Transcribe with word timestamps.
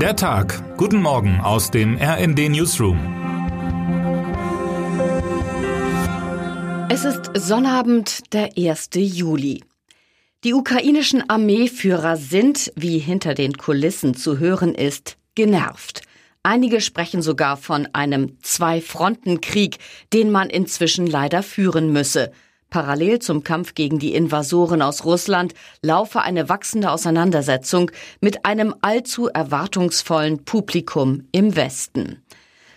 Der 0.00 0.14
Tag. 0.14 0.76
Guten 0.76 1.00
Morgen 1.00 1.40
aus 1.40 1.70
dem 1.70 1.96
RND 1.96 2.50
Newsroom. 2.50 2.98
Es 6.90 7.06
ist 7.06 7.30
Sonnabend, 7.32 8.34
der 8.34 8.50
1. 8.58 8.90
Juli. 8.92 9.64
Die 10.44 10.52
ukrainischen 10.52 11.30
Armeeführer 11.30 12.18
sind, 12.18 12.74
wie 12.76 12.98
hinter 12.98 13.32
den 13.32 13.56
Kulissen 13.56 14.12
zu 14.12 14.38
hören 14.38 14.74
ist, 14.74 15.16
genervt. 15.34 16.02
Einige 16.42 16.82
sprechen 16.82 17.22
sogar 17.22 17.56
von 17.56 17.88
einem 17.94 18.36
Zwei-Fronten-Krieg, 18.42 19.78
den 20.12 20.30
man 20.30 20.50
inzwischen 20.50 21.06
leider 21.06 21.42
führen 21.42 21.90
müsse. 21.90 22.32
Parallel 22.70 23.20
zum 23.20 23.42
Kampf 23.42 23.74
gegen 23.74 23.98
die 23.98 24.14
Invasoren 24.14 24.82
aus 24.82 25.04
Russland 25.04 25.54
laufe 25.82 26.20
eine 26.20 26.48
wachsende 26.48 26.90
Auseinandersetzung 26.90 27.90
mit 28.20 28.44
einem 28.44 28.74
allzu 28.82 29.28
erwartungsvollen 29.28 30.44
Publikum 30.44 31.22
im 31.32 31.56
Westen. 31.56 32.22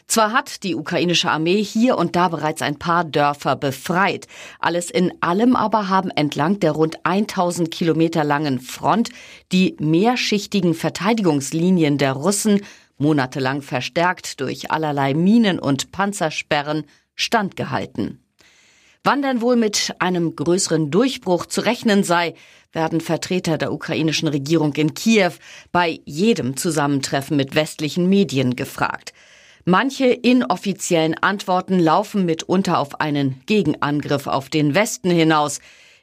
Zwar 0.09 0.33
hat 0.33 0.63
die 0.63 0.73
ukrainische 0.73 1.29
Armee 1.29 1.63
hier 1.63 1.95
und 1.95 2.15
da 2.15 2.29
bereits 2.29 2.63
ein 2.63 2.79
paar 2.79 3.03
Dörfer 3.03 3.55
befreit, 3.55 4.25
alles 4.59 4.89
in 4.89 5.13
allem 5.21 5.55
aber 5.55 5.87
haben 5.87 6.09
entlang 6.09 6.59
der 6.59 6.71
rund 6.71 7.05
1000 7.05 7.69
Kilometer 7.69 8.23
langen 8.23 8.59
Front 8.59 9.09
die 9.51 9.75
mehrschichtigen 9.79 10.73
Verteidigungslinien 10.73 11.99
der 11.99 12.13
Russen, 12.13 12.61
monatelang 12.97 13.61
verstärkt 13.61 14.41
durch 14.41 14.71
allerlei 14.71 15.13
Minen 15.13 15.59
und 15.59 15.91
Panzersperren, 15.91 16.85
standgehalten. 17.13 18.19
Wann 19.03 19.21
denn 19.21 19.41
wohl 19.41 19.55
mit 19.55 19.93
einem 19.99 20.35
größeren 20.35 20.91
Durchbruch 20.91 21.45
zu 21.45 21.61
rechnen 21.61 22.03
sei, 22.03 22.35
werden 22.73 23.01
Vertreter 23.01 23.57
der 23.57 23.71
ukrainischen 23.71 24.27
Regierung 24.27 24.73
in 24.73 24.93
Kiew 24.93 25.31
bei 25.71 25.99
jedem 26.05 26.57
Zusammentreffen 26.57 27.37
mit 27.37 27.55
westlichen 27.55 28.09
Medien 28.09 28.55
gefragt. 28.55 29.13
Manche 29.65 30.07
inoffiziellen 30.07 31.15
Antworten 31.15 31.79
laufen 31.79 32.25
mitunter 32.25 32.79
auf 32.79 32.99
einen 32.99 33.41
Gegenangriff 33.45 34.27
auf 34.27 34.49
den 34.49 34.75
Westen 34.75 35.11
hinaus. 35.11 35.59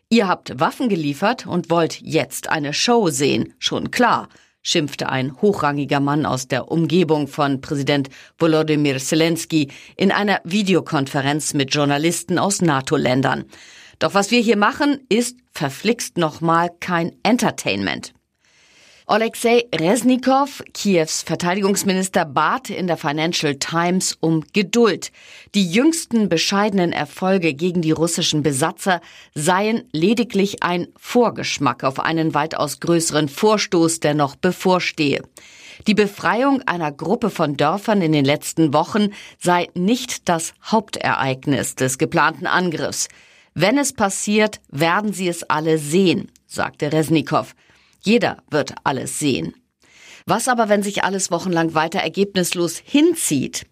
Ihr 0.09 0.29
habt 0.29 0.59
Waffen 0.59 0.89
geliefert 0.89 1.47
und 1.47 1.71
wollt 1.71 2.01
jetzt 2.01 2.49
eine 2.49 2.73
Show 2.73 3.09
sehen, 3.11 3.55
schon 3.59 3.91
klar 3.91 4.29
schimpfte 4.67 5.09
ein 5.09 5.41
hochrangiger 5.41 6.01
Mann 6.01 6.27
aus 6.27 6.49
der 6.49 6.71
Umgebung 6.71 7.29
von 7.29 7.61
Präsident 7.61 8.11
Volodymyr 8.37 8.99
Zelensky 8.99 9.71
in 9.97 10.11
einer 10.11 10.41
Videokonferenz 10.43 11.55
mit 11.55 11.73
Journalisten 11.73 12.39
aus 12.39 12.61
NATO-Ländern. 12.61 13.45
Doch 14.01 14.15
was 14.15 14.31
wir 14.31 14.41
hier 14.41 14.57
machen, 14.57 14.99
ist 15.09 15.39
verflixt 15.53 16.19
nochmal 16.19 16.71
kein 16.81 17.13
Entertainment. 17.23 18.13
Alexei 19.09 19.69
Resnikow, 19.73 20.65
Kiews 20.75 21.23
Verteidigungsminister, 21.23 22.25
bat 22.25 22.71
in 22.71 22.89
der 22.89 22.97
Financial 22.97 23.55
Times 23.55 24.19
um 24.19 24.43
Geduld. 24.53 25.13
Die 25.55 25.71
jüngsten 25.71 26.29
bescheidenen 26.29 26.91
Erfolge 26.91 27.55
gegen 27.55 27.83
die 27.83 27.93
russischen 27.93 28.43
Besatzer 28.43 29.01
seien 29.33 29.85
lediglich 29.93 30.65
ein 30.65 30.89
Vorgeschmack 30.97 31.85
auf 31.85 32.01
einen 32.01 32.35
weitaus 32.35 32.81
größeren 32.81 33.29
Vorstoß, 33.29 34.01
der 34.01 34.15
noch 34.15 34.35
bevorstehe. 34.35 35.23
Die 35.87 35.95
Befreiung 35.95 36.63
einer 36.63 36.91
Gruppe 36.91 37.31
von 37.31 37.57
Dörfern 37.57 38.03
in 38.03 38.11
den 38.11 38.25
letzten 38.25 38.75
Wochen 38.75 39.11
sei 39.39 39.69
nicht 39.75 40.29
das 40.29 40.53
Hauptereignis 40.65 41.77
des 41.77 41.99
geplanten 41.99 42.49
Angriffs. 42.49 43.07
Wenn 43.55 43.79
es 43.79 43.93
passiert, 43.93 44.61
werden 44.69 45.13
sie 45.13 45.29
es 45.29 45.45
alle 45.45 45.79
sehen, 45.79 46.33
sagte 46.49 46.93
Resnikow. 46.93 47.55
Jeder 48.07 48.37
wird 48.49 48.73
alles 48.85 49.19
sehen. 49.19 49.53
Was 50.27 50.47
aber, 50.47 50.69
wenn 50.69 50.85
sich 50.85 51.03
alles 51.03 51.33
wochenlang 51.33 51.75
weiter 51.75 51.99
ergebnislos 51.99 52.81
hinzieht? 52.85 53.67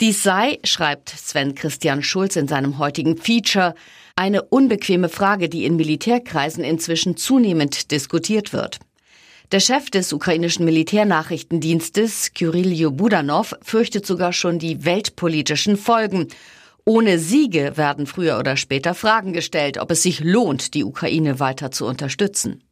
Dies 0.00 0.22
sei, 0.22 0.60
schreibt 0.62 1.08
Sven 1.10 1.56
Christian 1.56 2.04
Schulz 2.04 2.36
in 2.36 2.46
seinem 2.46 2.78
heutigen 2.78 3.16
Feature, 3.16 3.74
eine 4.14 4.42
unbequeme 4.42 5.08
Frage, 5.08 5.48
die 5.48 5.64
in 5.64 5.74
Militärkreisen 5.74 6.62
inzwischen 6.62 7.16
zunehmend 7.16 7.90
diskutiert 7.90 8.52
wird. 8.52 8.78
Der 9.50 9.58
Chef 9.58 9.90
des 9.90 10.12
ukrainischen 10.12 10.64
Militärnachrichtendienstes, 10.64 12.32
Kyrillo 12.32 12.92
Budanov, 12.92 13.56
fürchtet 13.60 14.06
sogar 14.06 14.32
schon 14.32 14.60
die 14.60 14.84
weltpolitischen 14.84 15.76
Folgen. 15.76 16.28
Ohne 16.84 17.18
Siege 17.18 17.76
werden 17.76 18.06
früher 18.06 18.38
oder 18.38 18.56
später 18.56 18.94
Fragen 18.94 19.32
gestellt, 19.32 19.78
ob 19.78 19.90
es 19.90 20.04
sich 20.04 20.20
lohnt, 20.20 20.74
die 20.74 20.84
Ukraine 20.84 21.40
weiter 21.40 21.72
zu 21.72 21.86
unterstützen. 21.86 22.62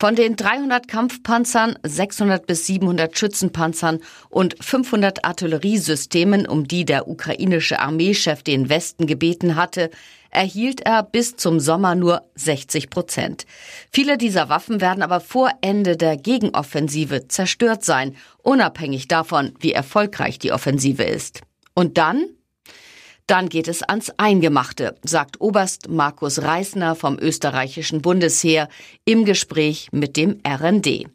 Von 0.00 0.16
den 0.16 0.34
300 0.34 0.88
Kampfpanzern, 0.88 1.78
600 1.82 2.46
bis 2.46 2.66
700 2.66 3.18
Schützenpanzern 3.18 3.98
und 4.30 4.56
500 4.58 5.26
Artilleriesystemen, 5.26 6.48
um 6.48 6.66
die 6.66 6.86
der 6.86 7.06
ukrainische 7.06 7.80
Armeechef 7.80 8.42
den 8.42 8.70
Westen 8.70 9.06
gebeten 9.06 9.56
hatte, 9.56 9.90
erhielt 10.30 10.80
er 10.80 11.02
bis 11.02 11.36
zum 11.36 11.60
Sommer 11.60 11.96
nur 11.96 12.22
60 12.34 12.88
Prozent. 12.88 13.44
Viele 13.92 14.16
dieser 14.16 14.48
Waffen 14.48 14.80
werden 14.80 15.02
aber 15.02 15.20
vor 15.20 15.50
Ende 15.60 15.98
der 15.98 16.16
Gegenoffensive 16.16 17.28
zerstört 17.28 17.84
sein, 17.84 18.16
unabhängig 18.42 19.06
davon, 19.06 19.52
wie 19.60 19.72
erfolgreich 19.72 20.38
die 20.38 20.52
Offensive 20.52 21.02
ist. 21.02 21.42
Und 21.74 21.98
dann 21.98 22.24
dann 23.30 23.48
geht 23.48 23.68
es 23.68 23.84
ans 23.84 24.10
Eingemachte, 24.16 24.96
sagt 25.04 25.40
Oberst 25.40 25.88
Markus 25.88 26.42
Reisner 26.42 26.96
vom 26.96 27.16
österreichischen 27.16 28.02
Bundesheer 28.02 28.68
im 29.04 29.24
Gespräch 29.24 29.88
mit 29.92 30.16
dem 30.16 30.40
RND. 30.44 31.06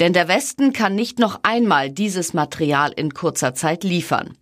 Denn 0.00 0.14
der 0.14 0.28
Westen 0.28 0.72
kann 0.72 0.94
nicht 0.94 1.18
noch 1.18 1.40
einmal 1.42 1.90
dieses 1.90 2.32
Material 2.32 2.90
in 2.92 3.12
kurzer 3.12 3.54
Zeit 3.54 3.84
liefern. 3.84 4.34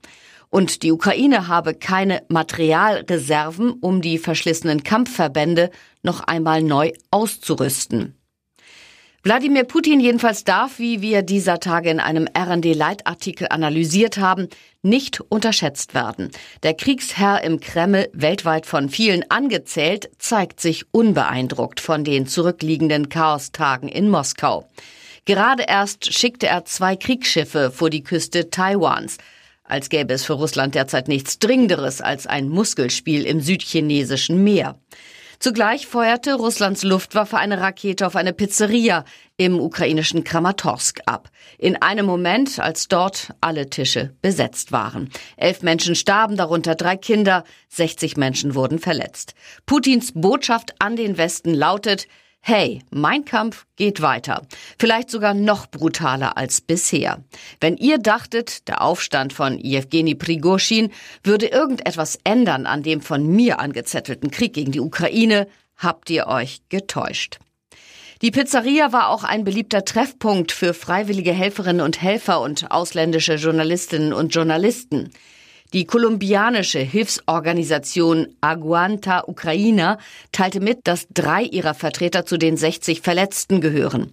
Und 0.51 0.85
die 0.85 0.93
Ukraine 0.93 1.49
habe 1.49 1.75
keine 1.75 2.23
Materialreserven, 2.29 3.73
um 3.73 4.03
die 4.03 4.19
verschlissenen 4.19 4.85
Kampfverbände 4.85 5.71
noch 6.05 6.21
einmal 6.21 6.63
neu 6.63 6.93
auszurüsten. 7.11 8.15
Wladimir 9.27 9.65
Putin 9.65 9.99
jedenfalls 9.99 10.45
darf, 10.45 10.79
wie 10.79 11.03
wir 11.03 11.23
dieser 11.23 11.59
Tage 11.59 11.91
in 11.91 11.99
einem 11.99 12.29
RND-Leitartikel 12.33 13.49
analysiert 13.51 14.19
haben, 14.19 14.49
nicht 14.83 15.21
unterschätzt 15.21 15.95
werden. 15.95 16.31
Der 16.63 16.75
Kriegsherr 16.75 17.43
im 17.43 17.59
Kreml, 17.59 18.09
weltweit 18.13 18.67
von 18.67 18.89
vielen 18.89 19.29
angezählt, 19.29 20.11
zeigt 20.21 20.61
sich 20.61 20.85
unbeeindruckt 20.93 21.81
von 21.81 22.05
den 22.05 22.29
zurückliegenden 22.29 23.09
Chaostagen 23.09 23.89
in 23.89 24.11
Moskau. 24.11 24.69
Gerade 25.25 25.65
erst 25.67 26.15
schickte 26.15 26.47
er 26.47 26.65
zwei 26.65 26.95
Kriegsschiffe 26.95 27.73
vor 27.73 27.91
die 27.91 28.05
Küste 28.05 28.51
Taiwans, 28.51 29.19
als 29.65 29.89
gäbe 29.89 30.15
es 30.15 30.25
für 30.25 30.35
Russland 30.35 30.77
derzeit 30.77 31.09
nichts 31.09 31.41
Dringenderes 31.41 32.01
als 32.01 32.29
ein 32.29 32.49
Muskelspiel 32.49 33.27
im 33.27 33.41
südchinesischen 33.41 34.45
Meer. 34.45 34.79
Zugleich 35.39 35.87
feuerte 35.87 36.35
Russlands 36.35 36.83
Luftwaffe 36.83 37.37
eine 37.37 37.61
Rakete 37.61 38.07
auf 38.07 38.17
eine 38.17 38.33
Pizzeria 38.33 39.05
im 39.37 39.61
ukrainischen 39.61 40.25
Kramatorsk 40.25 41.01
ab. 41.07 41.31
In 41.59 41.77
einem 41.83 42.07
Moment, 42.07 42.59
als 42.59 42.89
dort 42.89 43.35
alle 43.41 43.69
Tische 43.69 44.15
besetzt 44.23 44.73
waren. 44.73 45.11
Elf 45.37 45.63
Menschen 45.63 45.95
starben, 45.95 46.37
darunter 46.37 46.75
drei 46.75 46.97
Kinder, 46.97 47.45
60 47.69 48.17
Menschen 48.17 48.55
wurden 48.55 48.79
verletzt. 48.79 49.35
Putins 49.67 50.13
Botschaft 50.15 50.75
an 50.79 50.97
den 50.97 51.19
Westen 51.19 51.53
lautet, 51.53 52.09
Hey, 52.49 52.85
mein 52.93 53.25
Kampf 53.25 53.67
geht 53.75 54.03
weiter. 54.03 54.43
Vielleicht 54.79 55.11
sogar 55.11 55.35
noch 55.35 55.67
brutaler 55.67 56.37
als 56.37 56.61
bisher. 56.61 57.25
Wenn 57.61 57.77
ihr 57.77 57.99
dachtet, 57.99 58.69
der 58.69 58.83
Aufstand 58.83 59.33
von 59.33 59.59
Jewgeni 59.59 60.15
Prigoschin 60.15 60.93
würde 61.25 61.47
irgendetwas 61.47 62.21
ändern 62.23 62.67
an 62.67 62.85
dem 62.85 63.01
von 63.01 63.27
mir 63.27 63.59
angezettelten 63.59 64.31
Krieg 64.31 64.53
gegen 64.53 64.71
die 64.71 64.79
Ukraine, 64.79 65.49
habt 65.77 66.09
ihr 66.09 66.29
euch 66.29 66.61
getäuscht. 66.69 67.41
Die 68.23 68.31
Pizzeria 68.31 68.93
war 68.93 69.09
auch 69.09 69.25
ein 69.25 69.43
beliebter 69.43 69.85
Treffpunkt 69.85 70.53
für 70.53 70.73
freiwillige 70.73 71.33
Helferinnen 71.33 71.85
und 71.85 72.01
Helfer 72.01 72.41
und 72.41 72.71
ausländische 72.71 73.35
Journalistinnen 73.35 74.13
und 74.13 74.33
Journalisten. 74.33 75.11
Die 75.73 75.85
kolumbianische 75.85 76.79
Hilfsorganisation 76.79 78.29
Aguanta 78.41 79.25
Ukraina 79.27 79.99
teilte 80.31 80.61
mit, 80.61 80.81
dass 80.85 81.09
drei 81.13 81.43
ihrer 81.43 81.75
Vertreter 81.75 82.25
zu 82.25 82.37
den 82.37 82.57
60 82.57 83.01
Verletzten 83.01 83.61
gehören. 83.61 84.13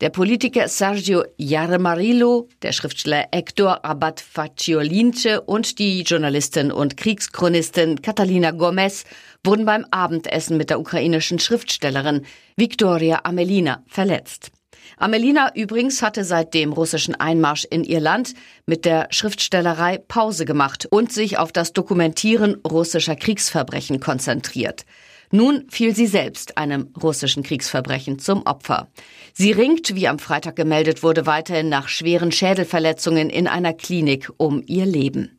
Der 0.00 0.10
Politiker 0.10 0.68
Sergio 0.68 1.24
Yarmarillo, 1.36 2.48
der 2.62 2.72
Schriftsteller 2.72 3.26
Hector 3.32 3.84
Abad 3.84 4.20
Facciolince 4.20 5.40
und 5.40 5.80
die 5.80 6.02
Journalistin 6.02 6.70
und 6.70 6.96
Kriegschronistin 6.96 8.00
Catalina 8.00 8.52
Gomez 8.52 9.04
wurden 9.44 9.66
beim 9.66 9.84
Abendessen 9.90 10.56
mit 10.56 10.70
der 10.70 10.78
ukrainischen 10.78 11.40
Schriftstellerin 11.40 12.24
Viktoria 12.56 13.20
Amelina 13.24 13.82
verletzt. 13.88 14.52
Amelina 14.96 15.54
übrigens 15.54 16.02
hatte 16.02 16.24
seit 16.24 16.54
dem 16.54 16.72
russischen 16.72 17.14
Einmarsch 17.14 17.66
in 17.70 17.84
ihr 17.84 18.00
Land 18.00 18.34
mit 18.66 18.84
der 18.84 19.08
Schriftstellerei 19.10 19.98
Pause 19.98 20.44
gemacht 20.44 20.86
und 20.90 21.12
sich 21.12 21.38
auf 21.38 21.52
das 21.52 21.72
Dokumentieren 21.72 22.56
russischer 22.68 23.16
Kriegsverbrechen 23.16 24.00
konzentriert. 24.00 24.84
Nun 25.30 25.66
fiel 25.68 25.94
sie 25.94 26.06
selbst 26.06 26.56
einem 26.56 26.92
russischen 27.00 27.42
Kriegsverbrechen 27.42 28.18
zum 28.18 28.46
Opfer. 28.46 28.88
Sie 29.34 29.52
ringt, 29.52 29.94
wie 29.94 30.08
am 30.08 30.18
Freitag 30.18 30.56
gemeldet 30.56 31.02
wurde, 31.02 31.26
weiterhin 31.26 31.68
nach 31.68 31.88
schweren 31.88 32.32
Schädelverletzungen 32.32 33.28
in 33.28 33.46
einer 33.46 33.74
Klinik 33.74 34.30
um 34.38 34.62
ihr 34.66 34.86
Leben. 34.86 35.38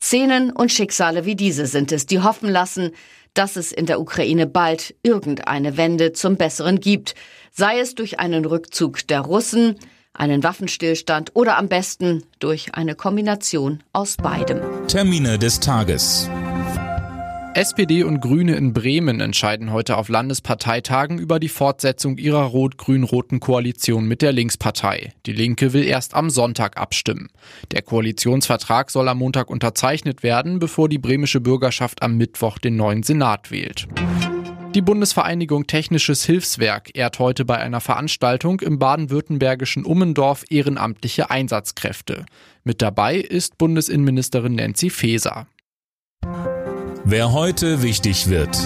Szenen 0.00 0.52
und 0.52 0.70
Schicksale 0.70 1.24
wie 1.24 1.34
diese 1.34 1.66
sind 1.66 1.90
es, 1.90 2.06
die 2.06 2.20
hoffen 2.20 2.48
lassen, 2.48 2.92
dass 3.38 3.56
es 3.56 3.72
in 3.72 3.86
der 3.86 4.00
Ukraine 4.00 4.46
bald 4.46 4.94
irgendeine 5.02 5.76
Wende 5.76 6.12
zum 6.12 6.36
Besseren 6.36 6.80
gibt, 6.80 7.14
sei 7.52 7.78
es 7.78 7.94
durch 7.94 8.18
einen 8.18 8.44
Rückzug 8.44 9.06
der 9.06 9.20
Russen, 9.20 9.76
einen 10.12 10.42
Waffenstillstand 10.42 11.32
oder 11.34 11.58
am 11.58 11.68
besten 11.68 12.24
durch 12.38 12.74
eine 12.74 12.94
Kombination 12.94 13.82
aus 13.92 14.16
beidem. 14.16 14.60
Termine 14.88 15.38
des 15.38 15.60
Tages. 15.60 16.28
SPD 17.56 18.04
und 18.04 18.20
Grüne 18.20 18.54
in 18.56 18.74
Bremen 18.74 19.20
entscheiden 19.20 19.72
heute 19.72 19.96
auf 19.96 20.10
Landesparteitagen 20.10 21.18
über 21.18 21.40
die 21.40 21.48
Fortsetzung 21.48 22.18
ihrer 22.18 22.42
rot-grün-roten 22.42 23.40
Koalition 23.40 24.06
mit 24.06 24.20
der 24.20 24.32
Linkspartei. 24.32 25.14
Die 25.24 25.32
Linke 25.32 25.72
will 25.72 25.82
erst 25.82 26.12
am 26.12 26.28
Sonntag 26.28 26.76
abstimmen. 26.76 27.30
Der 27.72 27.80
Koalitionsvertrag 27.80 28.90
soll 28.90 29.08
am 29.08 29.16
Montag 29.16 29.48
unterzeichnet 29.48 30.22
werden, 30.22 30.58
bevor 30.58 30.90
die 30.90 30.98
bremische 30.98 31.40
Bürgerschaft 31.40 32.02
am 32.02 32.18
Mittwoch 32.18 32.58
den 32.58 32.76
neuen 32.76 33.02
Senat 33.02 33.50
wählt. 33.50 33.88
Die 34.74 34.82
Bundesvereinigung 34.82 35.66
Technisches 35.66 36.26
Hilfswerk 36.26 36.90
ehrt 36.92 37.18
heute 37.18 37.46
bei 37.46 37.56
einer 37.56 37.80
Veranstaltung 37.80 38.60
im 38.60 38.78
baden-württembergischen 38.78 39.86
Ummendorf 39.86 40.44
ehrenamtliche 40.50 41.30
Einsatzkräfte. 41.30 42.26
Mit 42.64 42.82
dabei 42.82 43.16
ist 43.16 43.56
Bundesinnenministerin 43.56 44.56
Nancy 44.56 44.90
Faeser. 44.90 45.46
Wer 47.08 47.30
heute 47.30 47.82
wichtig 47.82 48.28
wird. 48.28 48.56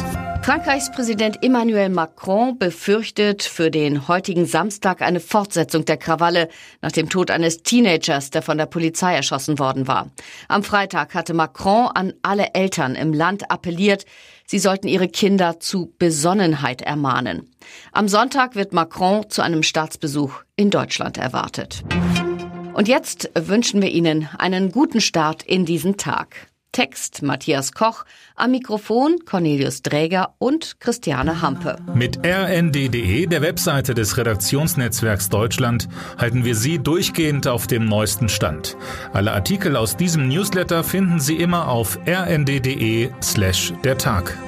Frankreichs 0.41 0.91
Präsident 0.91 1.45
Emmanuel 1.45 1.91
Macron 1.91 2.59
befürchtet 2.59 3.43
für 3.43 3.71
den 3.71 4.09
heutigen 4.09 4.47
Samstag 4.47 5.03
eine 5.03 5.21
Fortsetzung 5.21 5.85
der 5.85 5.99
Krawalle 5.99 6.49
nach 6.81 6.91
dem 6.91 7.11
Tod 7.11 7.31
eines 7.31 7.63
Teenagers, 7.63 8.31
der 8.31 8.41
von 8.41 8.57
der 8.57 8.65
Polizei 8.65 9.15
erschossen 9.15 9.59
worden 9.59 9.89
war. 9.89 10.11
Am 10.49 10.63
Freitag 10.63 11.13
hatte 11.13 11.35
Macron 11.35 11.89
an 11.89 12.15
alle 12.23 12.55
Eltern 12.55 12.95
im 12.95 13.13
Land 13.13 13.51
appelliert, 13.51 14.07
sie 14.47 14.59
sollten 14.59 14.89
ihre 14.89 15.09
Kinder 15.09 15.61
zu 15.61 15.93
Besonnenheit 15.99 16.81
ermahnen. 16.81 17.51
Am 17.93 18.09
Sonntag 18.09 18.57
wird 18.57 18.73
Macron 18.73 19.29
zu 19.29 19.43
einem 19.43 19.63
Staatsbesuch 19.63 20.45
in 20.57 20.71
Deutschland 20.71 21.19
erwartet. 21.19 21.85
Und 22.73 22.89
jetzt 22.89 23.29
wünschen 23.35 23.83
wir 23.83 23.91
Ihnen 23.91 24.31
einen 24.39 24.73
guten 24.73 25.03
Start 25.03 25.43
in 25.43 25.67
diesen 25.67 25.99
Tag. 25.99 26.50
Text 26.73 27.23
Matthias 27.23 27.73
Koch, 27.73 28.05
am 28.37 28.53
Mikrofon 28.53 29.19
Cornelius 29.25 29.83
Dräger 29.83 30.35
und 30.39 30.79
Christiane 30.81 31.43
Hampe. 31.43 31.77
Mit 31.95 32.19
rnd.de, 32.25 33.27
der 33.27 33.43
Webseite 33.43 33.95
des 33.95 34.17
Redaktionsnetzwerks 34.17 35.29
Deutschland, 35.29 35.89
halten 36.17 36.45
wir 36.45 36.55
Sie 36.55 36.79
durchgehend 36.79 37.49
auf 37.49 37.67
dem 37.67 37.87
neuesten 37.87 38.29
Stand. 38.29 38.77
Alle 39.13 39.33
Artikel 39.33 39.77
aus 39.77 39.97
diesem 39.97 40.29
Newsletter 40.29 40.85
finden 40.85 41.19
Sie 41.19 41.37
immer 41.37 41.69
auf 41.69 41.99
rnd.de 42.07 43.11
slash 43.21 43.73
der 43.85 43.99
Tag. 43.99 44.39